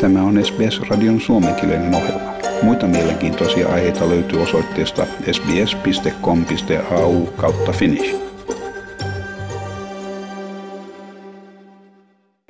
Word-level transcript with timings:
Tämä 0.00 0.22
on 0.22 0.44
SBS-radion 0.44 1.20
suomenkielinen 1.20 1.94
ohjelma. 1.94 2.32
Muita 2.62 2.86
mielenkiintoisia 2.86 3.68
aiheita 3.68 4.08
löytyy 4.08 4.42
osoitteesta 4.42 5.06
sbs.com.au 5.32 7.26
kautta 7.36 7.72
finnish. 7.72 8.16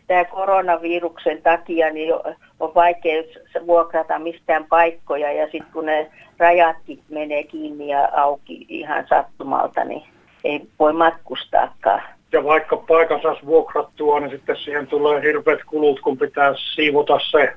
Tämä 0.06 0.24
koronaviruksen 0.24 1.42
takia 1.42 1.92
niin 1.92 2.14
on 2.60 2.74
vaikea 2.74 3.22
vuokrata 3.66 4.18
mistään 4.18 4.64
paikkoja 4.64 5.32
ja 5.32 5.44
sitten 5.44 5.72
kun 5.72 5.86
ne 5.86 6.10
rajatkin 6.38 7.02
menee 7.08 7.42
kiinni 7.42 7.88
ja 7.88 8.08
auki 8.16 8.66
ihan 8.68 9.06
sattumalta, 9.08 9.84
niin 9.84 10.02
ei 10.44 10.68
voi 10.78 10.92
matkustaakaan. 10.92 12.02
Ja 12.32 12.44
vaikka 12.44 12.76
paikan 12.76 13.22
saisi 13.22 13.46
vuokrattua, 13.46 14.20
niin 14.20 14.30
sitten 14.30 14.56
siihen 14.56 14.86
tulee 14.86 15.22
hirveät 15.22 15.64
kulut, 15.66 16.00
kun 16.00 16.18
pitää 16.18 16.54
siivota 16.74 17.18
se 17.30 17.52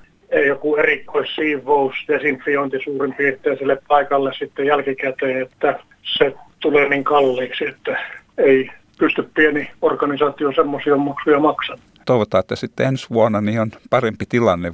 joku 0.47 0.75
erikoissiivous, 0.75 1.95
desinfiointi 2.07 2.79
suurin 2.83 3.13
piirtein 3.13 3.57
sille 3.57 3.77
paikalle 3.87 4.31
sitten 4.39 4.65
jälkikäteen, 4.65 5.41
että 5.41 5.79
se 6.17 6.33
tulee 6.59 6.89
niin 6.89 7.03
kalliiksi, 7.03 7.65
että 7.65 7.99
ei 8.37 8.69
pysty 8.99 9.29
pieni 9.35 9.71
organisaatio 9.81 10.51
semmoisia 10.51 10.97
maksuja 10.97 11.39
maksamaan. 11.39 11.87
Toivotaan, 12.05 12.39
että 12.39 12.55
sitten 12.55 12.87
ensi 12.87 13.07
vuonna 13.09 13.41
niin 13.41 13.61
on 13.61 13.71
parempi 13.89 14.25
tilanne. 14.29 14.73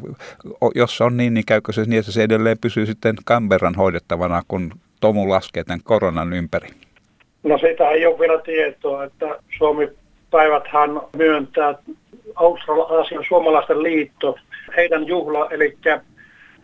Jos 0.76 1.02
on 1.02 1.18
niin, 1.18 1.34
niin 1.34 1.46
käykö 1.46 1.72
se 1.72 1.82
niin, 1.82 2.00
että 2.00 2.12
se 2.12 2.24
edelleen 2.24 2.58
pysyy 2.58 2.86
sitten 2.86 3.16
Canberran 3.26 3.76
hoidettavana, 3.76 4.42
kun 4.48 4.72
Tomu 5.00 5.30
laskee 5.30 5.64
tämän 5.64 5.80
koronan 5.84 6.34
ympäri? 6.34 6.70
No 7.44 7.58
sitä 7.58 7.90
ei 7.90 8.06
ole 8.06 8.20
vielä 8.20 8.42
tietoa, 8.42 9.04
että 9.04 9.36
Suomi 9.58 9.90
päiväthän 10.32 11.02
myöntää 11.16 11.76
Australian 12.36 13.26
suomalaisten 13.28 13.84
liitto, 13.84 14.36
heidän 14.78 15.08
juhla, 15.08 15.50
eli 15.50 15.78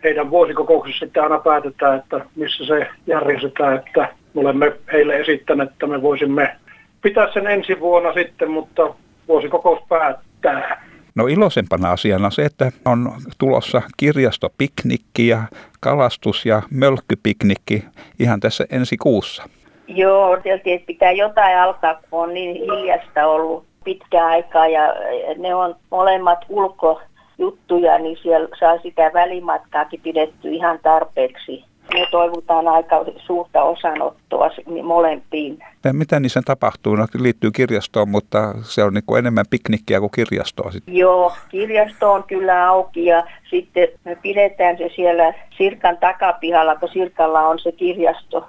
heidän 0.04 0.30
vuosikokouksessa 0.30 1.06
sitten 1.06 1.24
aina 1.24 1.40
päätetään, 1.40 2.00
että 2.00 2.26
missä 2.36 2.66
se 2.66 2.88
järjestetään, 3.08 3.78
että 3.78 4.10
me 4.34 4.42
olemme 4.42 4.74
heille 4.92 5.20
esittäneet, 5.20 5.70
että 5.70 5.88
me 5.88 6.02
voisimme 6.02 6.56
pitää 7.02 7.34
sen 7.34 7.48
ensi 7.48 7.80
vuonna 7.80 8.14
sitten, 8.14 8.52
mutta 8.52 8.94
vuosikokous 9.28 9.80
päättää. 9.90 10.86
No 11.16 11.28
iloisempana 11.28 11.92
asiana 11.92 12.30
se, 12.30 12.46
että 12.46 12.72
on 12.86 13.12
tulossa 13.38 13.82
kirjastopiknikki 13.98 15.28
ja 15.28 15.44
kalastus- 15.80 16.46
ja 16.46 16.62
mölkkypiknikki 16.70 17.86
ihan 18.20 18.40
tässä 18.40 18.66
ensi 18.70 18.98
kuussa. 18.98 19.50
Joo, 19.88 20.30
odoteltiin, 20.30 20.76
että 20.76 20.88
pitää 20.88 21.12
jotain 21.12 21.58
alkaa, 21.58 21.94
kun 21.94 22.24
on 22.24 22.34
niin 22.34 22.56
hiljasta 22.56 23.28
ollut 23.28 23.66
pitkä 23.84 24.26
aikaa 24.26 24.68
ja 24.68 24.94
ne 25.38 25.56
on 25.56 25.76
molemmat 25.92 26.40
ulkojuttuja, 26.50 27.98
niin 27.98 28.18
siellä 28.22 28.48
saa 28.60 28.78
sitä 28.78 29.12
välimatkaakin 29.14 30.02
pidetty 30.02 30.50
ihan 30.50 30.80
tarpeeksi. 30.84 31.64
Me 31.94 32.08
toivotaan 32.12 32.68
aika 32.68 33.06
suurta 33.18 33.64
osanottoa 33.64 34.50
molempiin. 34.84 35.60
Ja 35.84 35.94
mitä 35.94 36.20
niissä 36.20 36.42
tapahtuu? 36.46 36.96
No, 36.96 37.06
liittyy 37.20 37.52
kirjastoon, 37.52 38.10
mutta 38.10 38.54
se 38.62 38.84
on 38.84 38.94
niin 38.94 39.04
kuin 39.06 39.20
enemmän 39.20 39.46
piknikkiä 39.50 40.00
kuin 40.00 40.12
kirjastoa. 40.16 40.72
Sitten. 40.72 40.96
Joo, 40.96 41.32
kirjasto 41.50 42.14
on 42.14 42.24
kyllä 42.24 42.68
auki 42.68 43.06
ja 43.06 43.24
sitten 43.50 43.88
me 44.06 44.18
pidetään 44.22 44.78
se 44.78 44.90
siellä 44.96 45.34
Sirkan 45.58 45.98
takapihalla, 45.98 46.76
kun 46.76 46.90
Sirkalla 46.94 47.42
on 47.42 47.60
se 47.60 47.72
kirjasto. 47.72 48.46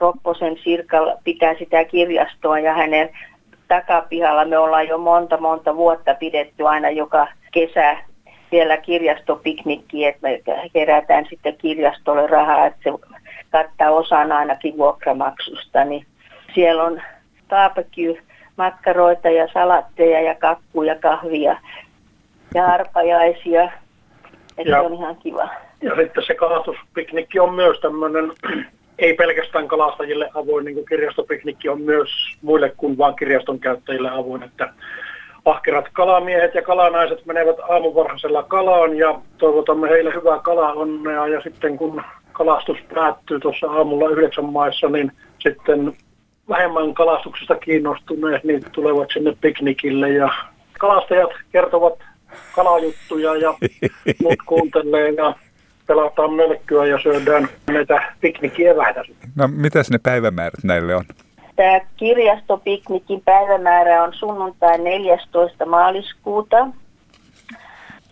Ropposen 0.00 0.56
Sirkalla 0.64 1.16
pitää 1.24 1.54
sitä 1.58 1.84
kirjastoa 1.84 2.58
ja 2.58 2.74
hänen 2.74 3.10
takapihalla 3.68 4.44
me 4.44 4.58
ollaan 4.58 4.88
jo 4.88 4.98
monta 4.98 5.36
monta 5.36 5.76
vuotta 5.76 6.14
pidetty 6.14 6.66
aina 6.66 6.90
joka 6.90 7.26
kesä 7.52 7.96
siellä 8.50 8.76
kirjastopiknikki, 8.76 10.06
että 10.06 10.28
me 10.28 10.42
kerätään 10.72 11.26
sitten 11.30 11.56
kirjastolle 11.56 12.26
rahaa, 12.26 12.66
että 12.66 12.80
se 12.84 12.90
kattaa 13.50 13.90
osan 13.90 14.32
ainakin 14.32 14.76
vuokramaksusta. 14.76 15.84
Niin 15.84 16.06
siellä 16.54 16.84
on 16.84 17.02
barbecue, 17.48 18.22
makkaroita 18.56 19.30
ja 19.30 19.48
salatteja 19.52 20.20
ja 20.20 20.34
kakkuja, 20.34 20.94
kahvia 20.94 21.56
ja 22.54 22.66
arpajaisia. 22.66 23.64
Että 24.58 24.70
ja, 24.70 24.80
se 24.80 24.86
on 24.86 24.94
ihan 24.94 25.16
kiva. 25.16 25.48
Ja 25.82 25.96
sitten 25.96 26.24
se 26.24 26.34
kalastuspiknikki 26.34 27.40
on 27.40 27.54
myös 27.54 27.80
tämmöinen 27.80 28.32
ei 28.98 29.14
pelkästään 29.14 29.68
kalastajille 29.68 30.30
avoin, 30.34 30.64
niin 30.64 30.74
kuin 30.74 30.86
kirjastopiknikki 30.86 31.68
on 31.68 31.80
myös 31.80 32.10
muille 32.42 32.72
kuin 32.76 32.98
vain 32.98 33.16
kirjaston 33.16 33.60
käyttäjille 33.60 34.10
avoin, 34.10 34.42
että 34.42 34.72
ahkerat 35.44 35.84
kalamiehet 35.92 36.54
ja 36.54 36.62
kalanaiset 36.62 37.26
menevät 37.26 37.56
aamuvarhaisella 37.68 38.42
kalaan 38.42 38.96
ja 38.96 39.20
toivotamme 39.38 39.88
heille 39.88 40.14
hyvää 40.14 40.38
kalaonnea. 40.38 41.26
Ja 41.26 41.40
sitten 41.40 41.76
kun 41.76 42.02
kalastus 42.32 42.78
päättyy 42.94 43.40
tuossa 43.40 43.66
aamulla 43.66 44.08
yhdeksän 44.08 44.44
maissa, 44.44 44.88
niin 44.88 45.12
sitten 45.38 45.92
vähemmän 46.48 46.94
kalastuksesta 46.94 47.54
kiinnostuneet 47.54 48.44
niin 48.44 48.62
tulevat 48.72 49.08
sinne 49.12 49.36
piknikille. 49.40 50.10
Ja 50.10 50.28
kalastajat 50.78 51.30
kertovat 51.52 51.98
kalajuttuja 52.54 53.36
ja 53.36 53.54
muut 54.22 54.42
kuuntelee 54.46 55.10
ja 55.10 55.34
pelataan 55.88 56.32
mölkkyä 56.32 56.86
ja 56.86 56.98
syödään 57.02 57.48
näitä 57.70 58.12
piknikieväitä. 58.20 59.04
No 59.36 59.48
mitäs 59.48 59.90
ne 59.90 59.98
päivämäärät 59.98 60.64
näille 60.64 60.94
on? 60.94 61.04
Tämä 61.56 61.80
kirjastopiknikin 61.96 63.22
päivämäärä 63.24 64.02
on 64.02 64.14
sunnuntai 64.14 64.78
14. 64.78 65.66
maaliskuuta. 65.66 66.68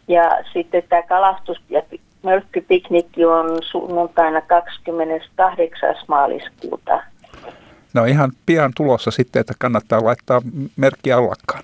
Ja 0.08 0.38
sitten 0.52 0.82
tämä 0.88 1.02
kalastus- 1.02 1.62
ja 1.70 1.82
mölkkypiknikki 2.22 3.24
on 3.24 3.58
sunnuntaina 3.62 4.40
28. 4.40 5.94
maaliskuuta. 6.08 7.02
No 7.94 8.04
ihan 8.04 8.32
pian 8.46 8.72
tulossa 8.76 9.10
sitten, 9.10 9.40
että 9.40 9.54
kannattaa 9.58 10.04
laittaa 10.04 10.42
merkki 10.76 11.12
allakkaan. 11.12 11.62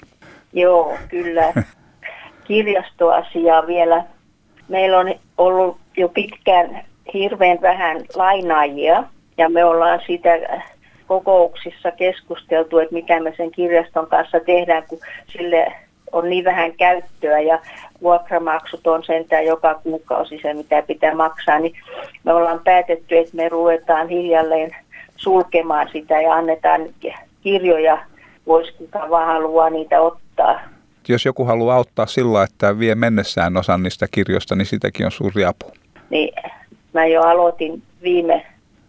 Joo, 0.52 0.98
kyllä. 1.08 1.52
Kirjastoasiaa 2.48 3.66
vielä. 3.66 4.04
Meillä 4.72 4.98
on 4.98 5.14
ollut 5.38 5.76
jo 5.96 6.08
pitkään 6.08 6.84
hirveän 7.14 7.58
vähän 7.62 8.04
lainaajia 8.14 9.04
ja 9.38 9.48
me 9.48 9.64
ollaan 9.64 10.00
sitä 10.06 10.30
kokouksissa 11.06 11.90
keskusteltu, 11.90 12.78
että 12.78 12.94
mitä 12.94 13.20
me 13.20 13.34
sen 13.36 13.50
kirjaston 13.50 14.06
kanssa 14.06 14.40
tehdään, 14.40 14.82
kun 14.88 14.98
sille 15.26 15.72
on 16.12 16.30
niin 16.30 16.44
vähän 16.44 16.72
käyttöä 16.72 17.40
ja 17.40 17.58
vuokramaksut 18.02 18.86
on 18.86 19.04
sentään 19.04 19.46
joka 19.46 19.74
kuukausi 19.74 20.38
se, 20.42 20.54
mitä 20.54 20.82
pitää 20.82 21.14
maksaa, 21.14 21.58
niin 21.58 21.74
me 22.24 22.32
ollaan 22.32 22.60
päätetty, 22.64 23.18
että 23.18 23.36
me 23.36 23.48
ruvetaan 23.48 24.08
hiljalleen 24.08 24.76
sulkemaan 25.16 25.88
sitä 25.92 26.20
ja 26.20 26.32
annetaan 26.32 26.80
kirjoja, 27.42 27.98
voisi 28.46 28.72
kuka 28.72 29.10
vaan 29.10 29.26
haluaa 29.26 29.70
niitä 29.70 30.00
ottaa. 30.00 30.22
Jos 31.08 31.24
joku 31.24 31.44
haluaa 31.44 31.76
auttaa 31.76 32.06
sillä, 32.06 32.42
että 32.42 32.78
vie 32.78 32.94
mennessään 32.94 33.56
osan 33.56 33.82
niistä 33.82 34.06
kirjoista, 34.10 34.54
niin 34.54 34.66
sitäkin 34.66 35.06
on 35.06 35.12
suuri 35.12 35.44
apu. 35.44 35.72
Niin 36.10 36.34
mä 36.92 37.06
jo 37.06 37.22
aloitin 37.22 37.82
viime 38.02 38.46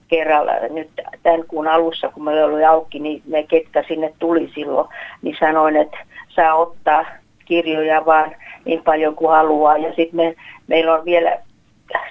kerralla 0.08 0.52
nyt 0.70 0.90
tämän 1.24 1.44
kuun 1.48 1.68
alussa, 1.68 2.10
kun 2.10 2.24
meillä 2.24 2.46
oli 2.46 2.66
auki, 2.66 3.00
niin 3.00 3.22
ne 3.28 3.44
ketkä 3.44 3.84
sinne 3.88 4.14
tuli 4.20 4.52
silloin, 4.56 4.88
niin 5.22 5.36
sanoin, 5.40 5.76
että 5.76 5.98
saa 6.30 6.56
ottaa 6.56 7.06
kirjoja 7.46 8.06
vaan 8.06 8.36
niin 8.66 8.84
paljon 8.84 9.16
kuin 9.16 9.32
haluaa. 9.32 9.78
Ja 9.78 9.90
sitten 9.96 10.16
me, 10.16 10.36
meillä 10.68 10.94
on 10.94 11.06
vielä 11.06 11.40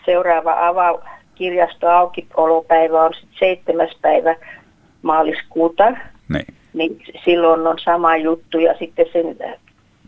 seuraava 0.05 0.69
ava, 0.69 1.03
kirjasto 1.35 1.89
aukiolopäivä 1.89 3.03
on 3.03 3.15
sitten 3.15 3.39
seitsemäs 3.39 3.97
päivä 4.03 4.37
maaliskuuta. 5.03 5.91
Niin. 6.29 6.47
niin 6.73 7.03
silloin 7.25 7.67
on 7.67 7.79
sama 7.79 8.17
juttu 8.17 8.59
ja 8.59 8.75
sitten 8.79 9.07
sen 9.13 9.37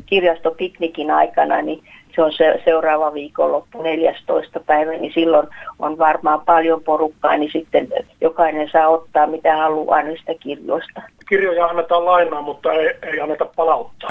kirjastopiknikin 0.07 1.11
aikana, 1.11 1.63
niin 1.63 1.85
se 2.15 2.23
on 2.23 2.33
se 2.33 2.61
seuraava 2.65 3.15
viikonloppu 3.15 3.83
14. 3.83 4.61
päivä, 4.61 4.93
niin 4.93 5.13
silloin 5.15 5.49
on 5.79 5.99
varmaan 5.99 6.41
paljon 6.41 6.83
porukkaa, 6.83 7.37
niin 7.37 7.53
sitten 7.53 7.89
jokainen 8.21 8.69
saa 8.73 8.89
ottaa 8.89 9.27
mitä 9.27 9.57
haluaa 9.57 10.03
niistä 10.03 10.33
kirjoista. 10.41 11.03
Kirjoja 11.29 11.67
annetaan 11.67 12.05
lainaa, 12.05 12.43
mutta 12.43 12.73
ei, 12.73 12.95
ei 13.03 13.21
anneta 13.21 13.45
palauttaa. 13.57 14.11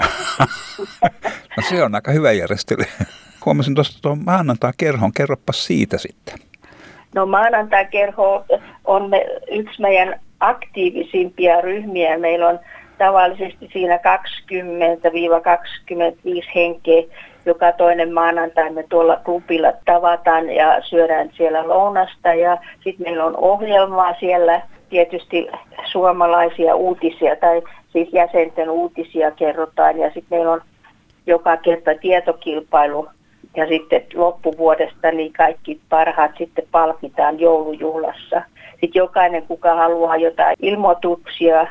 no 1.56 1.62
se 1.68 1.82
on 1.82 1.94
aika 1.94 2.10
hyvä 2.10 2.32
järjestely. 2.32 2.84
Huomasin 3.44 3.74
tuosta 3.74 3.98
tuon 4.02 4.18
maanantai-kerhon, 4.24 5.12
kerropa 5.12 5.52
siitä 5.52 5.98
sitten. 5.98 6.38
No 7.14 7.26
maanantai-kerho 7.26 8.44
on 8.84 9.10
me, 9.10 9.26
yksi 9.50 9.80
meidän 9.82 10.20
aktiivisimpia 10.40 11.60
ryhmiä. 11.60 12.18
Meillä 12.18 12.48
on 12.48 12.58
tavallisesti 12.98 13.70
siinä 13.72 13.96
20-25 13.96 14.00
henkeä 16.54 17.02
joka 17.46 17.72
toinen 17.72 18.14
maanantai 18.14 18.70
me 18.70 18.84
tuolla 18.88 19.16
klubilla 19.24 19.72
tavataan 19.84 20.50
ja 20.50 20.82
syödään 20.82 21.30
siellä 21.36 21.68
lounasta 21.68 22.34
ja 22.34 22.58
sitten 22.84 23.06
meillä 23.06 23.24
on 23.24 23.36
ohjelmaa 23.36 24.14
siellä, 24.20 24.62
tietysti 24.88 25.48
suomalaisia 25.84 26.74
uutisia 26.74 27.36
tai 27.36 27.62
siis 27.92 28.08
jäsenten 28.12 28.70
uutisia 28.70 29.30
kerrotaan 29.30 29.98
ja 29.98 30.06
sitten 30.06 30.38
meillä 30.38 30.52
on 30.52 30.60
joka 31.26 31.56
kerta 31.56 31.90
tietokilpailu 32.00 33.08
Ja 33.56 33.66
sitten 33.68 34.02
loppuvuodesta 34.14 35.10
niin 35.12 35.32
kaikki 35.32 35.80
parhaat 35.88 36.30
sitten 36.38 36.64
palkitaan 36.70 37.40
joulujuhlassa. 37.40 38.42
Sitten 38.70 39.00
jokainen, 39.00 39.46
kuka 39.46 39.74
haluaa 39.74 40.16
jotain 40.16 40.56
ilmoituksia 40.62 41.66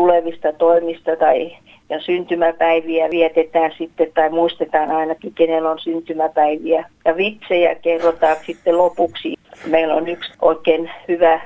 tulevista 0.00 0.52
toimista 0.52 1.16
tai 1.16 1.56
ja 1.90 2.00
syntymäpäiviä 2.00 3.10
vietetään 3.10 3.72
sitten 3.78 4.12
tai 4.14 4.30
muistetaan 4.30 4.90
ainakin, 4.90 5.34
kenellä 5.34 5.70
on 5.70 5.78
syntymäpäiviä. 5.78 6.84
Ja 7.04 7.16
vitsejä 7.16 7.74
kerrotaan 7.74 8.36
sitten 8.46 8.78
lopuksi. 8.78 9.34
Meillä 9.66 9.94
on 9.94 10.08
yksi 10.08 10.32
oikein 10.42 10.90
hyvä 11.08 11.40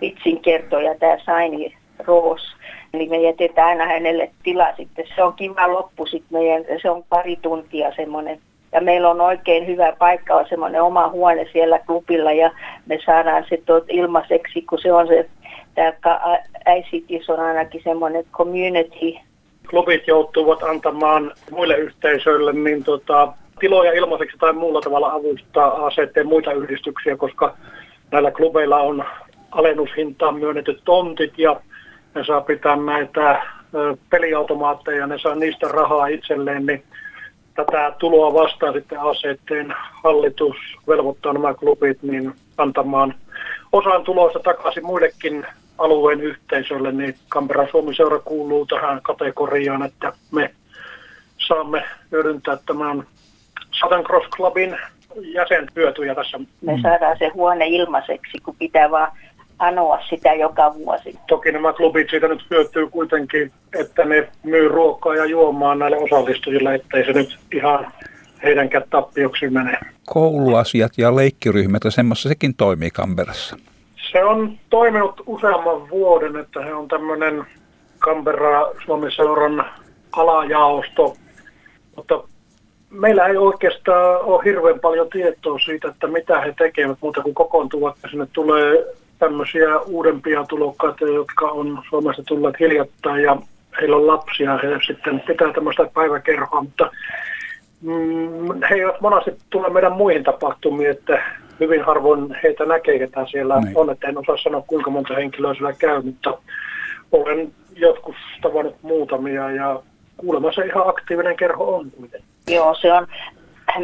vitsinkertoja, 0.00 0.94
tämä 0.94 1.18
Saini 1.24 1.74
Roos. 2.06 2.40
Eli 2.94 3.08
me 3.08 3.20
jätetään 3.20 3.68
aina 3.68 3.86
hänelle 3.86 4.30
tila 4.42 4.76
sitten. 4.76 5.04
Se 5.16 5.22
on 5.22 5.32
kiva 5.32 5.72
loppu 5.72 6.06
sitten 6.06 6.38
meidän, 6.38 6.64
se 6.82 6.90
on 6.90 7.04
pari 7.08 7.36
tuntia 7.36 7.92
semmoinen. 7.96 8.40
Ja 8.72 8.80
meillä 8.80 9.10
on 9.10 9.20
oikein 9.20 9.66
hyvä 9.66 9.92
paikka, 9.98 10.34
on 10.34 10.46
semmoinen 10.48 10.82
oma 10.82 11.08
huone 11.08 11.48
siellä 11.52 11.78
klubilla 11.78 12.32
ja 12.32 12.50
me 12.86 12.98
saadaan 13.06 13.44
se 13.48 13.62
ilmaiseksi, 13.88 14.62
kun 14.62 14.78
se 14.78 14.92
on 14.92 15.06
se, 15.06 15.28
tämä 15.74 16.38
ICT 16.76 17.28
on 17.28 17.40
ainakin 17.40 17.80
semmoinen 17.84 18.24
community. 18.32 19.18
Klubit 19.70 20.06
joutuvat 20.06 20.62
antamaan 20.62 21.32
muille 21.50 21.76
yhteisöille 21.76 22.52
niin 22.52 22.84
tota, 22.84 23.32
tiloja 23.60 23.92
ilmaiseksi 23.92 24.38
tai 24.38 24.52
muulla 24.52 24.80
tavalla 24.80 25.12
avustaa 25.12 25.86
ACT 25.86 26.24
muita 26.24 26.52
yhdistyksiä, 26.52 27.16
koska 27.16 27.56
näillä 28.10 28.30
klubeilla 28.30 28.80
on 28.80 29.04
alennushintaan 29.50 30.38
myönnetyt 30.38 30.80
tontit 30.84 31.38
ja 31.38 31.60
ne 32.14 32.24
saa 32.24 32.40
pitää 32.40 32.76
näitä 32.76 33.42
peliautomaatteja, 34.10 35.06
ne 35.06 35.18
saa 35.18 35.34
niistä 35.34 35.68
rahaa 35.68 36.06
itselleen, 36.06 36.66
niin 36.66 36.82
tätä 37.58 37.92
tuloa 37.98 38.34
vastaan 38.34 38.72
sitten 38.72 38.98
ACTn 39.00 39.74
hallitus 40.02 40.56
velvoittaa 40.88 41.32
nämä 41.32 41.54
klubit 41.54 42.02
niin 42.02 42.32
antamaan 42.58 43.14
osan 43.72 44.04
tuloista 44.04 44.40
takaisin 44.40 44.86
muillekin 44.86 45.46
alueen 45.78 46.20
yhteisölle, 46.20 46.92
niin 46.92 47.14
Kampera 47.28 47.66
Suomi 47.70 47.94
seura 47.94 48.18
kuuluu 48.18 48.66
tähän 48.66 49.02
kategoriaan, 49.02 49.82
että 49.82 50.12
me 50.32 50.54
saamme 51.48 51.84
hyödyntää 52.12 52.56
tämän 52.66 53.06
Southern 53.70 54.04
Cross 54.04 54.28
Clubin 54.30 54.78
jäsenhyötyjä 55.20 56.14
tässä. 56.14 56.40
Me 56.60 56.78
saadaan 56.82 57.18
se 57.18 57.28
huone 57.28 57.66
ilmaiseksi, 57.66 58.38
kun 58.44 58.56
pitää 58.58 58.90
vaan 58.90 59.12
anoa 59.58 59.98
sitä 60.10 60.34
joka 60.34 60.74
vuosi. 60.74 61.18
Toki 61.28 61.52
nämä 61.52 61.72
klubit 61.72 62.10
siitä 62.10 62.28
nyt 62.28 62.46
hyötyy 62.50 62.86
kuitenkin, 62.86 63.52
että 63.78 64.04
ne 64.04 64.28
myy 64.42 64.68
ruokaa 64.68 65.14
ja 65.14 65.24
juomaa 65.24 65.74
näille 65.74 65.96
osallistujille, 65.96 66.74
ettei 66.74 67.04
se 67.04 67.12
nyt 67.12 67.38
ihan 67.52 67.92
heidänkään 68.42 68.84
tappioksi 68.90 69.50
mene. 69.50 69.78
Kouluasiat 70.06 70.92
ja 70.98 71.16
leikkiryhmät 71.16 71.84
ja 71.84 71.90
semmoista 71.90 72.28
sekin 72.28 72.54
toimii 72.54 72.90
Kamperassa. 72.90 73.56
Se 74.12 74.24
on 74.24 74.58
toiminut 74.70 75.22
useamman 75.26 75.90
vuoden, 75.90 76.36
että 76.36 76.64
he 76.64 76.74
on 76.74 76.88
tämmöinen 76.88 77.44
Canberra 77.98 78.72
Suomen 78.84 79.12
seuran 79.12 79.64
alajaosto, 80.12 81.16
mutta 81.96 82.22
meillä 82.90 83.26
ei 83.26 83.36
oikeastaan 83.36 84.20
ole 84.20 84.44
hirveän 84.44 84.80
paljon 84.80 85.10
tietoa 85.10 85.58
siitä, 85.58 85.88
että 85.88 86.06
mitä 86.06 86.40
he 86.40 86.54
tekevät, 86.58 86.98
muuta 87.00 87.22
kuin 87.22 87.34
kokoontuvat 87.34 87.96
ja 88.02 88.08
sinne 88.08 88.26
tulee 88.32 88.84
tämmöisiä 89.18 89.78
uudempia 89.78 90.44
tulokkaita, 90.48 91.04
jotka 91.04 91.46
on 91.46 91.82
Suomesta 91.88 92.22
tulleet 92.22 92.60
hiljattain 92.60 93.22
ja 93.22 93.36
heillä 93.80 93.96
on 93.96 94.06
lapsia, 94.06 94.58
he 94.62 94.68
sitten 94.86 95.20
pitää 95.20 95.52
tämmöistä 95.52 95.90
päiväkerhoa, 95.94 96.62
mutta 96.62 96.90
mm, 97.82 98.62
he 98.70 98.74
eivät 98.74 99.00
monasti 99.00 99.30
tule 99.50 99.70
meidän 99.70 99.92
muihin 99.92 100.24
tapahtumiin, 100.24 100.90
että 100.90 101.22
hyvin 101.60 101.84
harvoin 101.84 102.36
heitä 102.42 102.64
näkee, 102.64 102.98
ketä 102.98 103.26
siellä 103.30 103.60
niin. 103.60 103.78
on, 103.78 103.90
että 103.90 104.08
en 104.08 104.18
osaa 104.18 104.36
sanoa 104.36 104.64
kuinka 104.66 104.90
monta 104.90 105.14
henkilöä 105.14 105.54
siellä 105.54 105.72
käy, 105.72 106.02
mutta 106.02 106.38
olen 107.12 107.52
joskus 107.76 108.16
tavannut 108.42 108.76
muutamia 108.82 109.50
ja 109.50 109.82
kuulemma 110.16 110.52
se 110.52 110.66
ihan 110.66 110.88
aktiivinen 110.88 111.36
kerho 111.36 111.76
on 111.76 111.90
kuitenkin. 111.90 112.28
Joo, 112.48 112.74
se 112.74 112.92
on, 112.92 113.06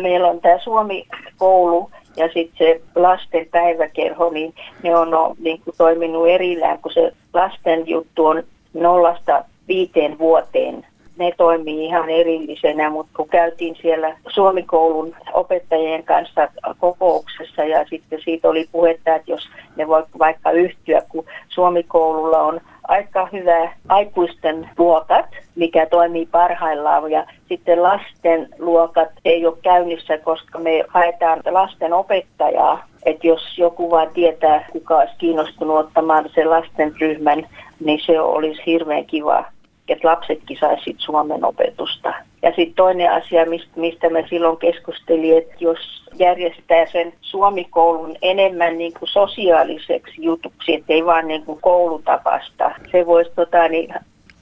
meillä 0.03 0.29
on 0.29 0.41
tämä 0.41 0.59
Suomi-koulu 0.59 1.91
ja 2.17 2.29
sitten 2.35 2.59
se 2.59 2.81
lasten 2.95 3.47
päiväkerho, 3.51 4.31
niin 4.31 4.55
ne 4.83 4.97
on 4.97 5.11
no, 5.11 5.35
niin 5.39 5.61
kuin 5.65 5.75
toiminut 5.79 6.29
erillään, 6.29 6.79
kun 6.79 6.93
se 6.93 7.13
lasten 7.35 7.89
juttu 7.89 8.27
on 8.27 8.43
nollasta 8.75 9.45
viiteen 9.69 10.19
vuoteen. 10.19 10.87
Ne 11.19 11.33
toimii 11.37 11.85
ihan 11.85 12.11
erillisenä, 12.11 12.91
mutta 12.91 13.13
kun 13.17 13.29
käytiin 13.29 13.77
siellä 13.83 14.17
Suomikoulun 14.29 15.17
opettajien 15.33 16.05
kanssa 16.05 16.49
kokouksessa 16.79 17.65
ja 17.65 17.85
sitten 17.91 18.21
siitä 18.25 18.49
oli 18.49 18.69
puhetta, 18.73 19.15
että 19.15 19.31
jos 19.31 19.49
ne 19.77 19.89
voi 19.89 20.05
vaikka 20.19 20.51
yhtyä, 20.51 21.03
kun 21.09 21.25
Suomikoululla 21.49 22.43
on 22.43 22.61
aika 22.89 23.29
hyvä 23.33 23.73
aikuisten 23.89 24.71
luokat, 24.79 25.27
mikä 25.55 25.87
toimii 25.87 26.27
parhaillaan 26.27 27.11
ja 27.11 27.27
sitten 27.49 27.83
lasten 27.83 28.49
luokat 28.59 29.09
ei 29.25 29.47
ole 29.47 29.57
käynnissä, 29.63 30.19
koska 30.19 30.59
me 30.59 30.85
haetaan 30.89 31.41
lasten 31.51 31.93
opettajaa, 31.93 32.87
että 33.07 33.27
jos 33.27 33.59
joku 33.59 33.91
vaan 33.91 34.09
tietää, 34.15 34.69
kuka 34.73 34.97
olisi 34.97 35.15
kiinnostunut 35.19 35.77
ottamaan 35.77 36.31
sen 36.35 36.51
lasten 36.51 36.95
ryhmän, 37.01 37.47
niin 37.85 38.01
se 38.07 38.21
olisi 38.21 38.63
hirveän 38.67 39.05
kiva 39.05 39.45
että 39.89 40.09
lapsetkin 40.09 40.57
saisivat 40.61 41.01
suomen 41.01 41.45
opetusta. 41.45 42.15
Ja 42.44 42.50
sitten 42.50 42.75
toinen 42.75 43.12
asia, 43.12 43.46
mistä 43.76 44.11
me 44.11 44.26
silloin 44.31 44.56
keskustelimme, 44.56 45.38
että 45.38 45.55
jos 45.61 45.79
järjestää 46.19 46.87
sen 46.93 47.12
suomikoulun 47.20 48.17
enemmän 48.23 48.79
niin 48.79 48.93
kuin 48.99 49.08
sosiaaliseksi 49.08 50.23
jutuksi, 50.23 50.75
ettei 50.75 51.06
vaan 51.06 51.29
niin 51.29 51.44
kuin 51.44 51.61
koulutapasta, 51.61 52.70
se 52.93 53.06
voisi 53.06 53.31
tota, 53.37 53.69
niin, 53.69 53.94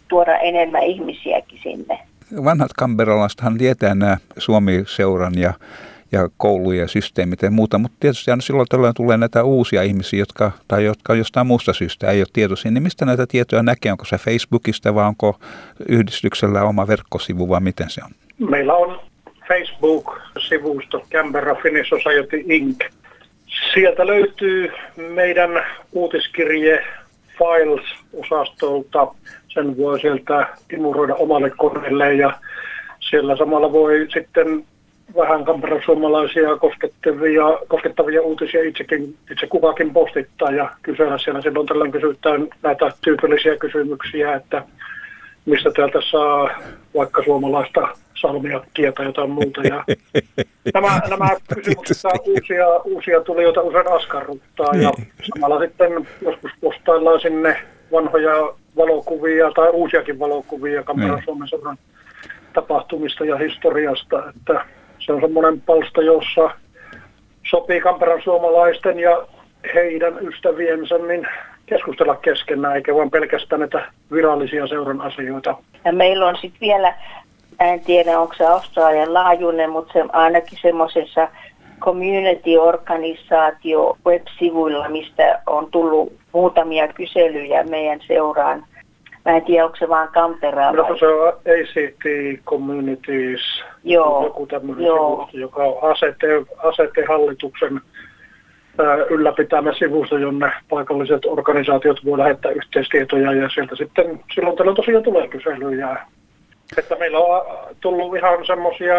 tuoda 0.09 0.39
enemmän 0.39 0.83
ihmisiäkin 0.83 1.61
sinne. 1.63 1.99
Vanhat 2.45 2.73
kamberalaisethan 2.77 3.59
tietää 3.59 3.95
nämä 3.95 4.17
Suomi-seuran 4.39 5.33
ja 5.37 5.53
ja 6.13 6.29
kouluja 6.37 6.81
ja 6.81 6.89
systeemit 6.89 7.43
ja 7.43 7.51
muuta, 7.51 7.79
mutta 7.79 7.97
tietysti 8.01 8.31
aina 8.31 8.41
silloin 8.41 8.69
tällöin 8.69 8.95
tulee 8.95 9.17
näitä 9.17 9.45
uusia 9.45 9.83
ihmisiä, 9.83 10.19
jotka, 10.19 10.53
tai 10.69 10.85
jotka 10.85 11.15
jostain 11.15 11.47
muusta 11.47 11.73
syystä 11.73 12.11
ei 12.11 12.21
ole 12.21 12.27
tietoisia, 12.33 12.71
niin 12.71 12.83
mistä 12.83 13.05
näitä 13.05 13.27
tietoja 13.27 13.63
näkee? 13.63 13.93
Onko 13.93 14.05
se 14.05 14.17
Facebookista 14.17 14.95
vai 14.95 15.07
onko 15.07 15.39
yhdistyksellä 15.89 16.63
oma 16.63 16.87
verkkosivu 16.87 17.49
vai 17.49 17.61
miten 17.61 17.91
se 17.91 18.01
on? 18.05 18.11
Meillä 18.51 18.75
on 18.75 19.01
Facebook-sivusto 19.49 21.07
Canberra 21.11 21.55
Finnish 21.55 21.89
Society 21.89 22.45
Inc. 22.49 22.85
Sieltä 23.75 24.07
löytyy 24.07 24.73
meidän 24.97 25.51
uutiskirje 25.93 26.85
Files-osastolta. 27.39 29.15
Sen 29.49 29.77
voi 29.77 30.01
sieltä 30.01 30.47
imuroida 30.73 31.15
omalle 31.15 31.51
koneelle 31.51 32.15
ja 32.15 32.39
siellä 33.01 33.37
samalla 33.37 33.73
voi 33.73 34.09
sitten 34.13 34.65
vähän 35.17 35.45
suomalaisia 35.85 36.57
koskettavia, 36.57 37.45
koskettavia 37.69 38.23
uutisia 38.23 38.63
itsekin, 38.63 39.17
itse 39.31 39.47
kukakin 39.47 39.93
postittaa 39.93 40.51
ja 40.51 40.71
kysellä 40.83 41.19
siellä 41.19 41.43
silloin 41.43 41.67
tällöin 41.67 41.93
kysytään 41.93 42.49
näitä 42.63 42.91
tyypillisiä 43.05 43.57
kysymyksiä, 43.57 44.35
että 44.35 44.63
mistä 45.47 45.71
täältä 45.71 45.99
saa 46.11 46.51
vaikka 46.95 47.23
suomalaista 47.25 47.89
salmiakkia 48.15 48.93
tai 48.93 49.07
jotain 49.07 49.31
muuta. 49.31 49.61
Ja 49.63 49.85
nämä, 50.75 51.01
nämä 51.11 51.29
kysymykset 51.55 52.13
uusia, 52.27 52.67
uusia 52.85 53.21
tulijoita 53.21 53.61
usein 53.61 53.93
askarruttaa 53.93 54.75
ja 54.75 54.93
niin. 54.99 55.13
samalla 55.35 55.61
sitten 55.61 56.09
joskus 56.23 56.51
postaillaan 56.61 57.21
sinne 57.21 57.63
vanhoja 57.93 58.55
valokuvia 58.77 59.51
tai 59.51 59.71
uusiakin 59.71 60.19
valokuvia 60.19 60.85
niin. 60.97 61.23
Suomen 61.25 61.49
sodan 61.49 61.79
tapahtumista 62.53 63.25
ja 63.25 63.37
historiasta, 63.37 64.29
että 64.37 64.65
se 65.07 65.13
on 65.13 65.21
semmoinen 65.21 65.61
palsta, 65.61 66.03
jossa 66.03 66.51
sopii 67.51 67.81
Kamperan 67.81 68.23
suomalaisten 68.23 68.99
ja 68.99 69.27
heidän 69.75 70.29
ystäviensä 70.29 70.99
niin 70.99 71.29
keskustella 71.67 72.15
keskenään, 72.15 72.77
eikä 72.77 72.95
vain 72.95 73.11
pelkästään 73.11 73.61
näitä 73.61 73.87
virallisia 74.13 74.67
seuran 74.67 75.01
asioita. 75.01 75.57
Ja 75.85 75.93
meillä 75.93 76.27
on 76.27 76.37
sitten 76.37 76.61
vielä, 76.61 76.95
en 77.61 77.81
tiedä 77.81 78.21
onko 78.21 78.35
se 78.35 78.47
Australian 78.47 79.15
laajuinen, 79.15 79.71
mutta 79.71 79.93
se 79.93 80.05
ainakin 80.13 80.59
semmoisessa 80.63 81.29
community-organisaatio 81.81 83.97
web-sivuilla, 84.07 84.89
mistä 84.89 85.43
on 85.47 85.71
tullut 85.71 86.13
muutamia 86.33 86.89
kyselyjä 86.89 87.65
meidän 87.65 88.01
seuraan 88.07 88.65
Mä 89.25 89.37
en 89.37 89.45
tiedä, 89.45 89.65
onko 89.65 89.77
se 89.77 89.89
vaan 89.89 90.09
Kampera 90.09 90.73
no, 90.73 90.83
vai... 90.83 90.99
se 90.99 91.07
on 91.07 91.29
ACT 91.29 92.05
Communities, 92.45 93.41
joo, 93.85 94.25
joku 94.25 94.47
tämmöinen 94.47 94.87
joo. 94.87 95.17
sivusto, 95.17 95.39
joka 95.39 95.65
on 95.65 95.91
ACT-hallituksen 96.63 97.81
ylläpitämä 99.11 99.73
sivusto, 99.79 100.19
jonne 100.19 100.53
paikalliset 100.69 101.25
organisaatiot 101.27 102.05
voi 102.05 102.19
lähettää 102.19 102.51
yhteistietoja 102.51 103.33
ja 103.33 103.49
sieltä 103.55 103.77
sitten 103.77 104.21
silloin 104.35 104.57
tällöin 104.57 104.77
tosiaan 104.77 105.03
tulee 105.03 105.29
kyselyjä. 105.29 105.97
Että 106.79 106.97
meillä 106.99 107.19
on 107.19 107.47
tullut 107.81 108.17
ihan 108.17 108.47
semmoisia 108.47 108.95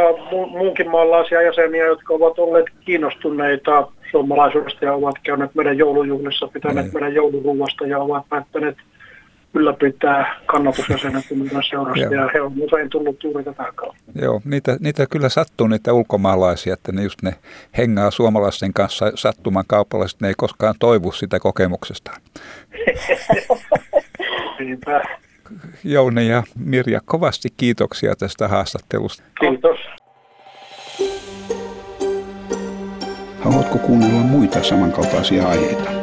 muunkin 0.49 0.89
maalaisia 0.89 1.41
jäseniä, 1.41 1.85
jotka 1.85 2.13
ovat 2.13 2.39
olleet 2.39 2.65
kiinnostuneita 2.85 3.87
suomalaisuudesta 4.11 4.85
ja 4.85 4.93
ovat 4.93 5.15
käyneet 5.23 5.55
meidän 5.55 5.77
joulujuhlissa, 5.77 6.47
pitäneet 6.47 6.85
niin. 6.85 6.93
meidän 6.93 7.13
jouluruuasta 7.13 7.85
ja 7.85 7.99
ovat 7.99 8.29
päättäneet 8.29 8.77
ylläpitää 9.53 10.35
kannatusjäsenet 10.45 11.25
seurasta 11.69 12.13
ja 12.15 12.29
he 12.33 12.41
on 12.41 12.53
usein 12.59 12.89
tullut 12.89 13.23
juuri 13.23 13.43
tätä 13.43 13.73
kautta. 13.75 14.01
Joo, 14.21 14.41
niitä, 14.45 14.77
niitä 14.79 15.05
kyllä 15.05 15.29
sattuu 15.29 15.67
niitä 15.67 15.93
ulkomaalaisia, 15.93 16.73
että 16.73 16.91
ne 16.91 17.03
just 17.03 17.21
ne 17.21 17.35
hengaa 17.77 18.11
suomalaisten 18.11 18.73
kanssa 18.73 19.11
sattuman 19.15 19.63
kaupalliset, 19.67 20.21
ne 20.21 20.27
ei 20.27 20.33
koskaan 20.37 20.75
toivu 20.79 21.11
sitä 21.11 21.39
kokemuksesta. 21.39 22.11
Jouni 25.83 26.27
ja 26.27 26.43
Mirja, 26.59 26.99
kovasti 27.05 27.49
kiitoksia 27.57 28.15
tästä 28.15 28.47
haastattelusta. 28.47 29.23
Kiitos. 29.39 29.79
Haluatko 33.39 33.77
kuunnella 33.77 34.19
muita 34.19 34.63
samankaltaisia 34.63 35.47
aiheita? 35.47 36.02